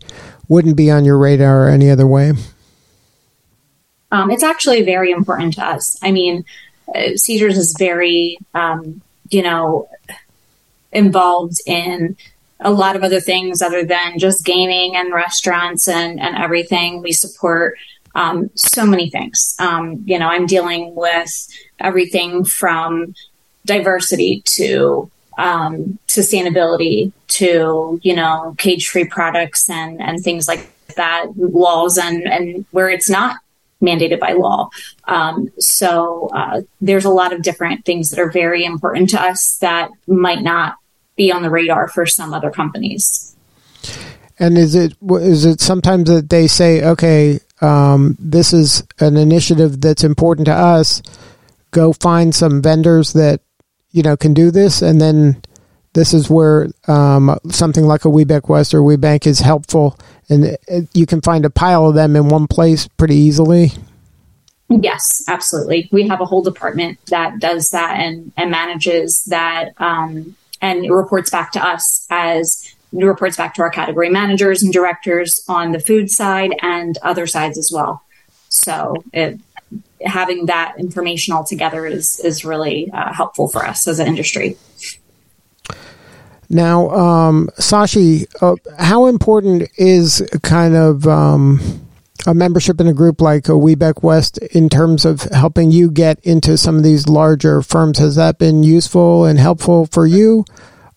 [0.51, 2.33] wouldn't be on your radar any other way?
[4.13, 5.97] Um, it's actually very important to us.
[6.03, 6.45] I mean,
[6.93, 9.89] uh, Caesars is very, um, you know,
[10.91, 12.17] involved in
[12.59, 17.01] a lot of other things other than just gaming and restaurants and, and everything.
[17.01, 17.79] We support
[18.17, 19.55] um, so many things.
[19.61, 21.31] Um, you know, I'm dealing with
[21.79, 23.15] everything from
[23.65, 25.09] diversity to
[25.41, 32.23] um, sustainability to, you know, cage free products and, and things like that, laws and,
[32.25, 33.37] and where it's not
[33.81, 34.69] mandated by law.
[35.05, 39.57] Um, so uh, there's a lot of different things that are very important to us
[39.59, 40.77] that might not
[41.17, 43.35] be on the radar for some other companies.
[44.39, 49.81] And is it is it sometimes that they say, okay, um, this is an initiative
[49.81, 51.03] that's important to us.
[51.73, 53.41] Go find some vendors that
[53.93, 55.43] you know can do this, and then
[55.93, 59.99] this is where um, something like a WBEC West or WBEC is helpful,
[60.29, 63.73] and it, you can find a pile of them in one place pretty easily.
[64.69, 65.89] Yes, absolutely.
[65.91, 71.29] We have a whole department that does that and, and manages that um, and reports
[71.29, 76.09] back to us as reports back to our category managers and directors on the food
[76.09, 78.05] side and other sides as well.
[78.49, 79.41] So it,
[80.05, 84.57] having that information all together is is really uh, helpful for us as an industry.
[86.49, 91.61] Now, um, Sashee, uh, how important is kind of um,
[92.27, 96.19] a membership in a group like a WBEC West in terms of helping you get
[96.21, 97.99] into some of these larger firms?
[97.99, 100.45] Has that been useful and helpful for you?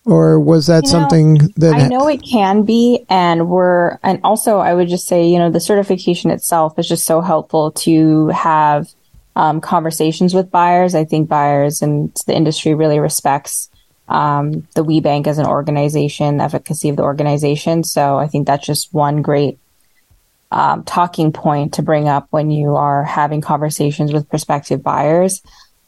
[0.06, 4.20] Or was that you know, something that I know it can be, and we're, and
[4.22, 8.28] also I would just say, you know, the certification itself is just so helpful to
[8.28, 8.88] have
[9.34, 10.94] um, conversations with buyers.
[10.94, 13.70] I think buyers and the industry really respects
[14.08, 17.84] um, the WBEC as an organization, the efficacy of the organization.
[17.84, 19.58] So I think that's just one great
[20.50, 25.42] um, talking point to bring up when you are having conversations with prospective buyers.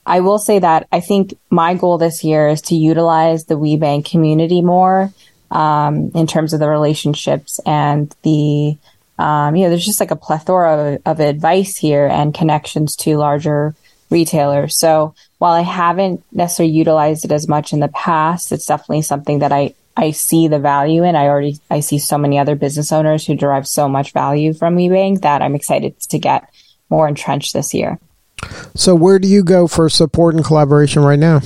[0.06, 4.08] I will say that I think my goal this year is to utilize the WBEC
[4.08, 5.12] community more
[5.50, 8.76] um, in terms of the relationships and the,
[9.18, 13.16] um, you know, there's just like a plethora of, of advice here and connections to
[13.16, 13.74] larger
[14.08, 14.78] retailers.
[14.78, 19.40] So while I haven't necessarily utilized it as much in the past, it's definitely something
[19.40, 21.16] that I I see the value in.
[21.16, 24.76] I already I see so many other business owners who derive so much value from
[24.76, 26.48] WBEC that I'm excited to get
[26.90, 27.98] more entrenched this year.
[28.74, 31.40] So where do you go for support and collaboration right now?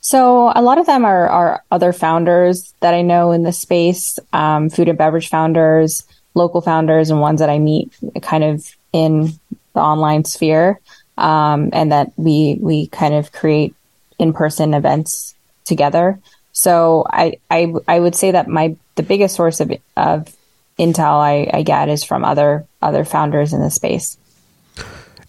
[0.00, 4.20] So a lot of them are, are other founders that I know in the space,
[4.32, 6.04] um, food and beverage founders,
[6.34, 9.32] local founders, and ones that I meet kind of in
[9.72, 10.78] the online sphere,
[11.18, 13.74] um, and that we we kind of create
[14.18, 16.20] in person events together.
[16.52, 20.34] So I, I, I would say that my, the biggest source of, of
[20.78, 24.16] intel I, I get is from other, other founders in the space.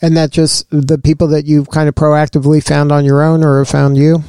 [0.02, 3.60] And that just the people that you've kind of proactively found on your own or
[3.60, 4.24] have found you?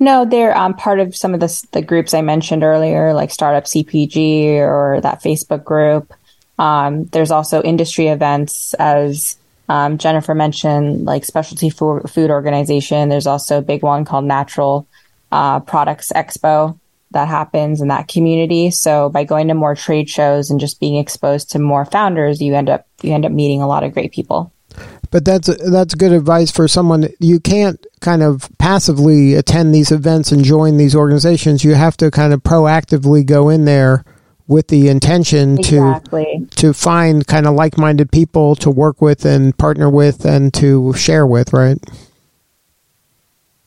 [0.00, 3.64] No, they're um, part of some of the, the groups I mentioned earlier, like Startup
[3.64, 6.12] CPG or that Facebook group.
[6.58, 9.36] Um, there's also industry events as
[9.68, 13.08] Um, Jennifer mentioned like specialty food, food organization.
[13.08, 14.86] There's also a big one called Natural
[15.32, 16.78] uh, Products Expo
[17.12, 18.70] that happens in that community.
[18.70, 22.54] So by going to more trade shows and just being exposed to more founders, you
[22.54, 24.52] end up you end up meeting a lot of great people.
[25.14, 27.06] But that's that's good advice for someone.
[27.20, 31.62] You can't kind of passively attend these events and join these organizations.
[31.62, 34.04] You have to kind of proactively go in there
[34.48, 36.48] with the intention exactly.
[36.50, 40.92] to to find kind of like-minded people to work with and partner with and to
[40.94, 41.78] share with, right?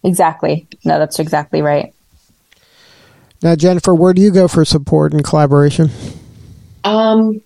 [0.04, 0.68] Exactly.
[0.84, 1.94] No, that's exactly right.
[3.42, 5.92] Now, Jennifer, where do you go for support and collaboration?
[6.84, 7.40] Um,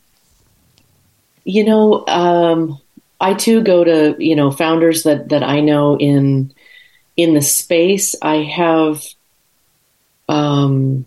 [1.44, 2.82] you know, um,
[3.22, 6.54] I too go to you know founders that that I know in
[7.16, 8.16] in the space.
[8.22, 9.04] I have
[10.28, 11.06] um,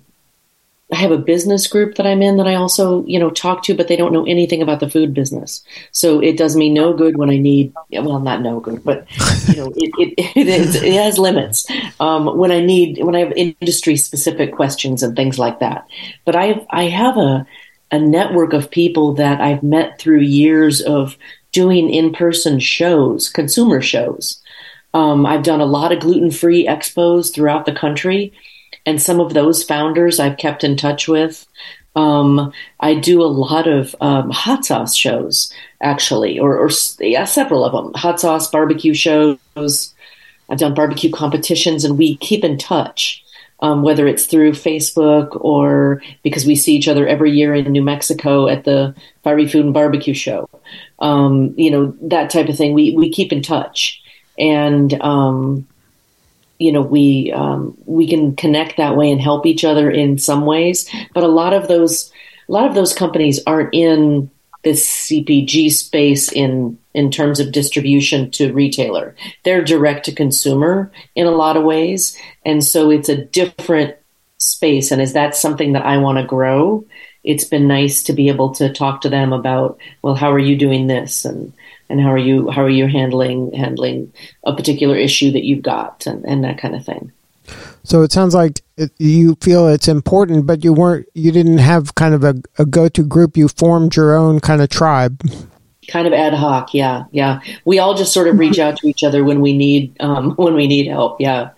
[0.93, 3.75] I have a business group that I'm in that I also, you know, talk to,
[3.75, 5.65] but they don't know anything about the food business.
[5.93, 9.07] So it does me no good when I need, well, not no good, but
[9.49, 11.67] you know, it, it, it, has limits.
[11.99, 15.89] Um, when I need, when I have industry specific questions and things like that.
[16.25, 17.47] But I I have a,
[17.91, 21.17] a network of people that I've met through years of
[21.55, 24.43] doing in person shows, consumer shows.
[24.93, 28.33] Um, I've done a lot of gluten free expos throughout the country
[28.87, 31.47] and some of those founders I've kept in touch with.
[31.97, 37.65] Um, I do a lot of um, hot sauce shows, actually, or, or, yeah, several
[37.65, 37.95] of them.
[37.95, 39.95] Hot sauce barbecue shows.
[40.51, 43.21] I've done barbecue competitions, and we keep in touch.
[43.61, 47.85] Um, whether it's through Facebook or because we see each other every year in New
[47.85, 50.51] Mexico at the Fiery Food and Barbecue Show,
[51.05, 52.73] um, you know that type of thing.
[52.73, 54.03] We we keep in touch,
[54.39, 55.69] and um,
[56.59, 60.47] you know we um, we can connect that way and help each other in some
[60.47, 60.89] ways.
[61.13, 62.11] But a lot of those
[62.49, 64.31] a lot of those companies aren't in
[64.63, 69.15] this CPG space in in terms of distribution to retailer.
[69.43, 72.17] They're direct to consumer in a lot of ways.
[72.47, 73.97] And so it's a different
[74.39, 74.91] space.
[74.91, 76.87] And is that something that I want to grow
[77.25, 80.57] it's been nice to be able to talk to them about well how are you
[80.57, 81.25] doing this?
[81.25, 81.53] And
[81.89, 84.13] and how are you how are you handling handling
[84.45, 87.13] a particular issue that you've got and, and that kind of thing.
[87.83, 91.95] So it sounds like it, you feel it's important but you weren't you didn't have
[91.95, 93.37] kind of a, a go-to group.
[93.37, 95.23] You formed your own kind of tribe.
[95.89, 97.41] Kind of ad hoc yeah yeah.
[97.65, 100.55] We all just sort of reach out to each other when we need um, when
[100.55, 101.51] we need help yeah.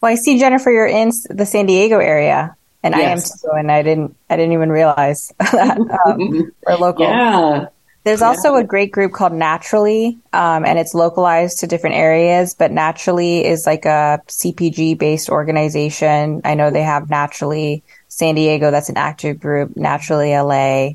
[0.00, 2.54] Well i see jennifer you're in the san diego area
[2.84, 3.00] and yes.
[3.00, 7.66] i am too and i didn't i didn't even realize that um, we're local yeah
[8.04, 8.28] there's yeah.
[8.28, 12.52] also a great group called Naturally, um, and it's localized to different areas.
[12.52, 16.42] But Naturally is like a CPG based organization.
[16.44, 19.74] I know they have Naturally San Diego, that's an active group.
[19.74, 20.90] Naturally LA,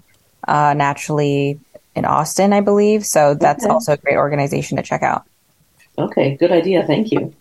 [0.48, 1.60] uh, Naturally
[1.96, 3.06] in Austin, I believe.
[3.06, 3.74] So that's okay.
[3.74, 5.24] also a great organization to check out.
[5.98, 6.86] Okay, good idea.
[6.86, 7.34] Thank you.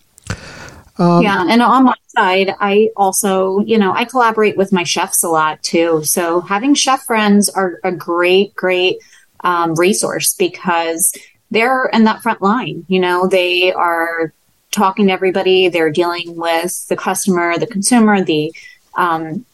[0.98, 5.22] Um, yeah, and on my side, I also, you know, I collaborate with my chefs
[5.22, 6.02] a lot too.
[6.04, 8.98] So having chef friends are a great, great
[9.44, 11.12] um, resource because
[11.50, 12.84] they're in that front line.
[12.88, 14.32] You know, they are
[14.70, 15.68] talking to everybody.
[15.68, 18.52] They're dealing with the customer, the consumer, the
[18.96, 19.46] um,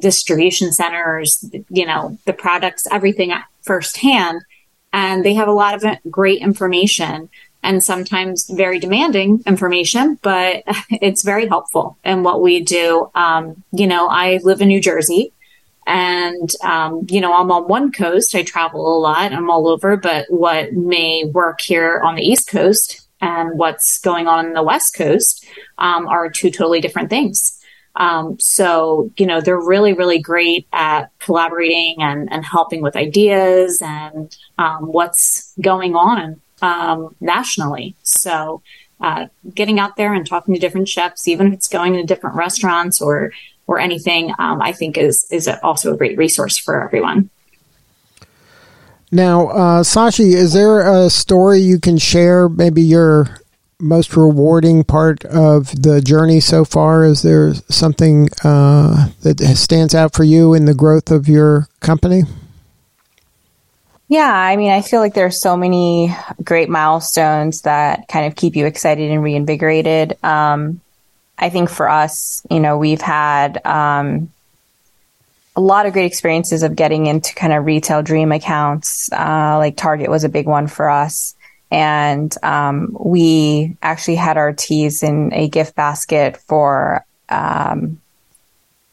[0.00, 4.42] distribution centers, you know, the products, everything firsthand.
[4.92, 7.30] And they have a lot of great information
[7.62, 13.10] and sometimes very demanding information, but it's very helpful in what we do.
[13.14, 15.32] Um, you know, I live in New Jersey
[15.86, 18.34] and, um, you know, I'm on one coast.
[18.34, 19.32] I travel a lot.
[19.32, 24.26] I'm all over, but what may work here on the East Coast and what's going
[24.26, 25.46] on in the West Coast
[25.78, 27.58] um, are two totally different things.
[27.94, 33.82] Um, so, you know, they're really, really great at collaborating and, and helping with ideas
[33.84, 37.94] and um, what's going on um, nationally.
[38.02, 38.62] So,
[39.00, 42.36] uh, getting out there and talking to different chefs, even if it's going to different
[42.36, 43.32] restaurants or
[43.66, 47.30] or anything, um, I think is is also a great resource for everyone.
[49.10, 52.48] Now, uh, Sashee, is there a story you can share?
[52.48, 53.42] Maybe your
[53.82, 57.04] most rewarding part of the journey so far?
[57.04, 62.22] Is there something uh, that stands out for you in the growth of your company?
[64.12, 68.36] Yeah, I mean, I feel like there are so many great milestones that kind of
[68.36, 70.22] keep you excited and reinvigorated.
[70.22, 70.82] Um,
[71.38, 74.30] I think for us, you know, we've had um,
[75.56, 79.10] a lot of great experiences of getting into kind of retail dream accounts.
[79.10, 81.34] Uh, like Target was a big one for us.
[81.70, 87.98] And um, we actually had our teas in a gift basket for um,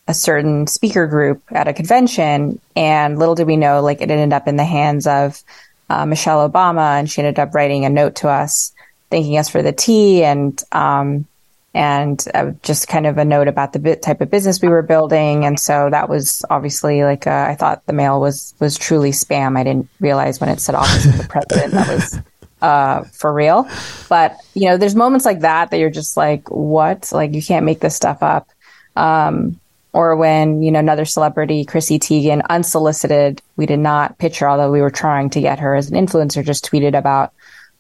[0.09, 2.59] a certain speaker group at a convention.
[2.75, 5.41] And little did we know, like, it ended up in the hands of
[5.89, 8.73] uh, Michelle Obama, and she ended up writing a note to us
[9.09, 11.25] thanking us for the tea and um,
[11.73, 14.81] and uh, just kind of a note about the bit type of business we were
[14.81, 15.45] building.
[15.45, 19.57] And so that was obviously like uh, I thought the mail was was truly spam.
[19.57, 22.19] I didn't realize when it said office of the president that was
[22.61, 23.69] uh, for real.
[24.09, 27.11] But you know, there's moments like that that you're just like, what?
[27.11, 28.49] Like you can't make this stuff up.
[28.95, 29.59] Um,
[29.93, 34.71] or when you know another celebrity, Chrissy Teigen, unsolicited, we did not pitch her, although
[34.71, 37.33] we were trying to get her as an influencer, just tweeted about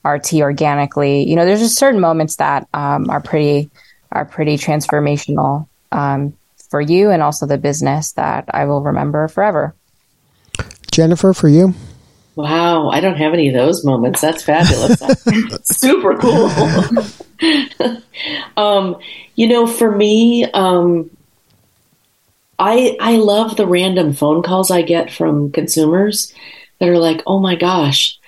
[0.03, 1.27] RT organically.
[1.27, 3.69] You know, there's just certain moments that um, are pretty
[4.11, 6.35] are pretty transformational um,
[6.69, 9.75] for you and also the business that I will remember forever.
[10.91, 11.73] Jennifer, for you.
[12.35, 14.21] Wow, I don't have any of those moments.
[14.21, 14.99] That's fabulous.
[14.99, 16.49] That's super cool.
[18.57, 18.97] um,
[19.35, 21.09] you know, for me, um,
[22.59, 26.33] I I love the random phone calls I get from consumers
[26.79, 28.19] that are like, "Oh my gosh,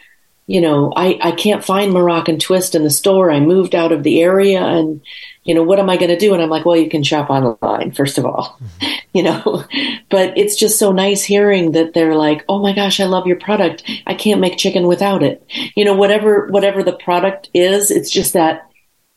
[0.52, 3.32] you know, I, I can't find Moroccan twist in the store.
[3.32, 5.02] I moved out of the area and,
[5.46, 6.34] you know, what am I going to do?
[6.34, 8.94] And I'm like, well, you can shop online, first of all, mm-hmm.
[9.18, 9.64] you know,
[10.10, 13.40] but it's just so nice hearing that they're like, oh my gosh, I love your
[13.40, 13.90] product.
[14.06, 15.42] I can't make chicken without it.
[15.74, 18.70] You know, whatever, whatever the product is, it's just that,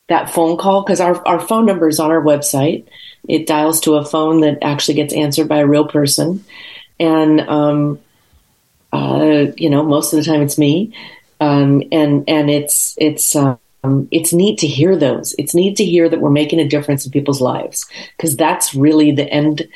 [0.07, 2.87] that phone call because our, our phone number is on our website.
[3.27, 6.43] It dials to a phone that actually gets answered by a real person.
[6.99, 7.99] And, um,
[8.93, 10.93] uh, you know, most of the time it's me
[11.39, 13.59] um, and and it's it's um,
[14.11, 15.35] it's neat to hear those.
[15.37, 17.85] It's neat to hear that we're making a difference in people's lives
[18.17, 19.67] because that's really the end.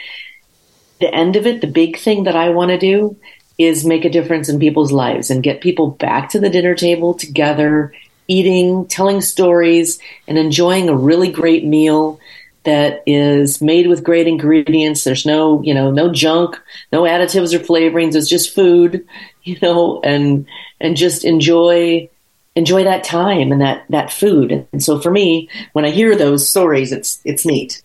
[0.99, 3.15] The end of it, the big thing that I want to do
[3.57, 7.13] is make a difference in people's lives and get people back to the dinner table
[7.13, 7.93] together,
[8.27, 12.19] eating, telling stories, and enjoying a really great meal
[12.63, 15.03] that is made with great ingredients.
[15.03, 16.59] There's no, you know, no junk,
[16.91, 18.15] no additives or flavorings.
[18.15, 19.07] It's just food,
[19.43, 20.45] you know, and
[20.79, 22.09] and just enjoy
[22.55, 24.67] enjoy that time and that that food.
[24.71, 27.81] And so for me, when I hear those stories, it's it's neat.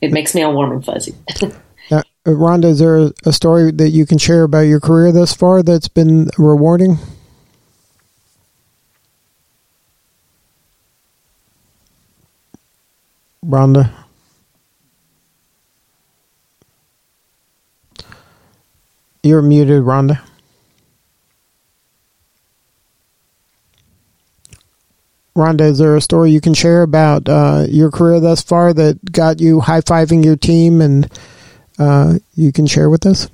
[0.00, 1.14] It makes me all warm and fuzzy.
[1.90, 5.62] uh, Rhonda, is there a story that you can share about your career thus far
[5.62, 6.98] that's been rewarding?
[13.44, 13.90] Rhonda?
[19.22, 20.20] You're muted, Rhonda.
[25.36, 29.12] Rhonda, is there a story you can share about uh, your career thus far that
[29.12, 31.10] got you high fiving your team and
[31.78, 33.28] uh, you can share with us?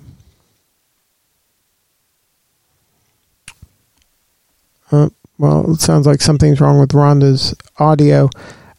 [4.90, 8.30] Uh, well, it sounds like something's wrong with Rhonda's audio.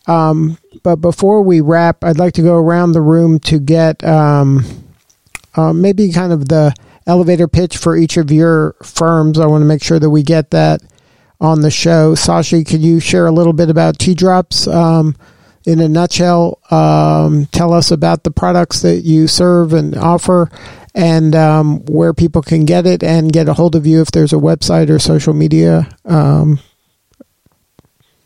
[0.07, 4.65] Um, but before we wrap, I'd like to go around the room to get um,
[5.55, 6.73] uh, maybe kind of the
[7.07, 9.39] elevator pitch for each of your firms.
[9.39, 10.81] I want to make sure that we get that
[11.39, 12.13] on the show.
[12.13, 15.15] Sashee, could you share a little bit about Tea Drops um,
[15.65, 16.59] in a nutshell?
[16.69, 20.49] Um, tell us about the products that you serve and offer
[20.93, 24.33] and um, where people can get it and get a hold of you if there's
[24.33, 25.89] a website or social media.
[26.05, 26.59] Um,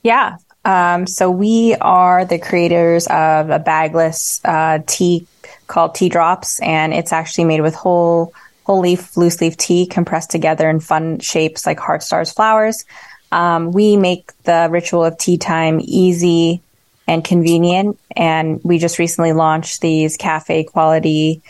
[0.04, 0.38] yeah.
[0.66, 5.28] Um, so we are the creators of a bagless uh, tea
[5.68, 10.32] called Tea Drops, and it's actually made with whole whole leaf, loose leaf tea compressed
[10.32, 12.84] together in fun shapes like heart stars flowers.
[13.32, 16.62] Um, we make the ritual of tea time easy
[17.08, 21.44] and convenient, and we just recently launched these cafe quality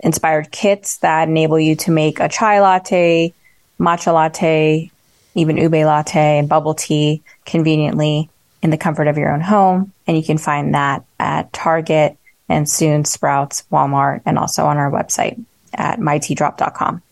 [0.00, 3.32] inspired kits that enable you to make a chai latte,
[3.78, 4.90] matcha latte,
[5.34, 8.30] even ube latte and bubble tea conveniently
[8.62, 9.92] in the comfort of your own home.
[10.06, 12.16] And you can find that at Target
[12.48, 17.02] and soon Sprouts, Walmart, and also on our website at myteadrop.com.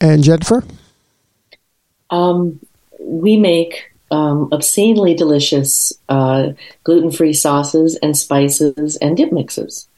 [0.00, 0.64] And Jennifer?
[2.10, 2.60] Um,
[3.00, 6.52] we make um, obscenely delicious uh,
[6.84, 9.88] gluten free sauces and spices and dip mixes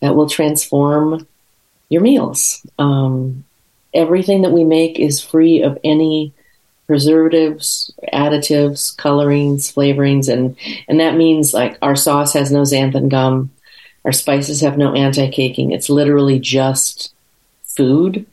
[0.00, 1.26] that will transform
[1.88, 2.64] your meals.
[2.78, 3.44] Um,
[3.94, 6.32] everything that we make is free of any
[6.86, 10.56] preservatives, additives, colorings, flavorings, and
[10.88, 13.50] and that means like our sauce has no xanthan gum,
[14.04, 15.72] our spices have no anti-caking.
[15.72, 17.12] It's literally just
[17.64, 18.24] food,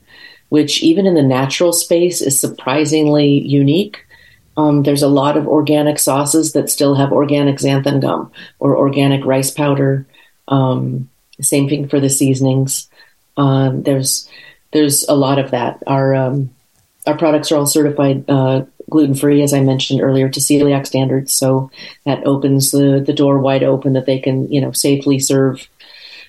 [0.48, 4.06] which even in the natural space is surprisingly unique.
[4.56, 8.30] Um, there's a lot of organic sauces that still have organic xanthan gum
[8.60, 10.06] or organic rice powder.
[10.46, 12.88] Um, same thing for the seasonings.
[13.36, 14.28] Um, there's
[14.72, 15.82] there's a lot of that.
[15.88, 16.53] Our um,
[17.06, 21.34] our products are all certified uh, gluten free, as I mentioned earlier, to celiac standards.
[21.34, 21.70] So
[22.04, 25.68] that opens the, the door wide open that they can, you know, safely serve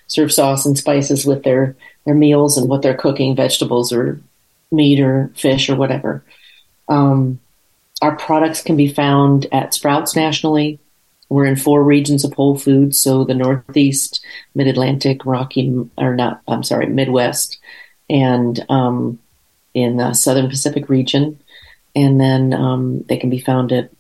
[0.07, 4.21] serve sauce and spices with their their meals and what they're cooking, vegetables or
[4.71, 6.23] meat or fish or whatever.
[6.87, 7.39] Um,
[8.01, 10.79] our products can be found at Sprouts nationally.
[11.29, 14.23] We're in four regions of Whole Foods, so the Northeast,
[14.53, 17.57] Mid Atlantic, Rocky, or not, I'm sorry, Midwest,
[18.07, 19.17] and um,
[19.75, 21.39] in the Southern Pacific region.
[21.95, 23.91] And then um, they can be found at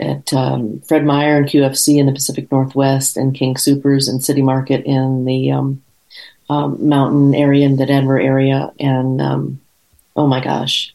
[0.00, 4.42] at um, Fred Meyer and QFC in the Pacific Northwest, and King Supers and City
[4.42, 5.82] Market in the um,
[6.50, 8.72] um, mountain area in the Denver area.
[8.80, 9.60] And um,
[10.16, 10.92] oh my gosh,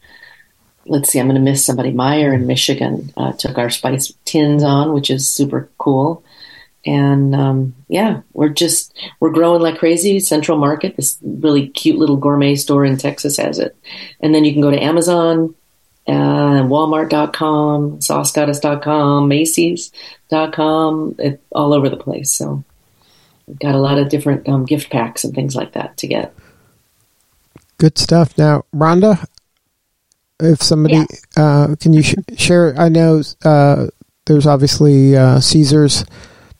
[0.86, 1.92] let's see, I'm going to miss somebody.
[1.92, 6.22] Meijer in Michigan uh, took our spice tins on, which is super cool.
[6.86, 10.18] And um, yeah, we're just we're growing like crazy.
[10.20, 13.76] Central Market, this really cute little gourmet store in Texas, has it.
[14.20, 15.54] And then you can go to Amazon,
[16.06, 22.32] uh, Walmart.com, SauceGoddess.com, Macy's.com, it, all over the place.
[22.32, 22.64] So
[23.46, 26.34] we've got a lot of different um, gift packs and things like that to get.
[27.78, 28.36] Good stuff.
[28.38, 29.24] Now, Rhonda,
[30.40, 31.04] if somebody Yeah.
[31.36, 32.74] uh, can you sh- share?
[32.78, 33.88] I know uh,
[34.26, 36.04] there's obviously uh, Caesars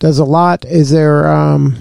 [0.00, 0.64] does a lot.
[0.64, 1.76] Is there um,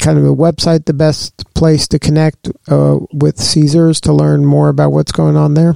[0.00, 4.68] kind of a website the best place to connect uh, with Caesars to learn more
[4.68, 5.74] about what's going on there?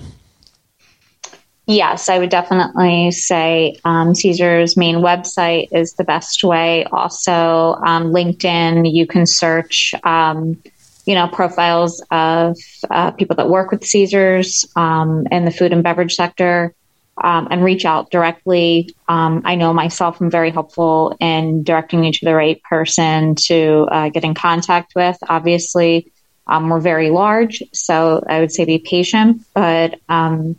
[1.66, 6.84] Yes, I would definitely say um, Caesar's main website is the best way.
[6.84, 10.60] Also, um, LinkedIn, you can search, um,
[11.06, 12.56] you know, profiles of
[12.90, 16.74] uh, people that work with Caesar's um, in the food and beverage sector,
[17.20, 18.94] um, and reach out directly.
[19.08, 23.86] Um, I know myself; I'm very helpful in directing you to the right person to
[23.90, 25.16] uh, get in contact with.
[25.28, 26.10] Obviously,
[26.46, 30.56] um, we're very large, so I would say be patient, but um,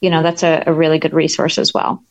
[0.00, 2.02] you know that's a, a really good resource as well.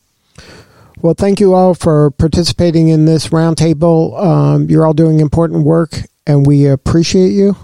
[1.02, 4.18] Well, thank you all for participating in this roundtable.
[4.18, 7.56] Um, you're all doing important work, and we appreciate you.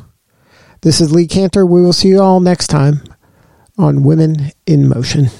[0.82, 1.64] This is Lee Cantor.
[1.64, 3.02] We will see you all next time
[3.78, 5.30] on Women in Motion.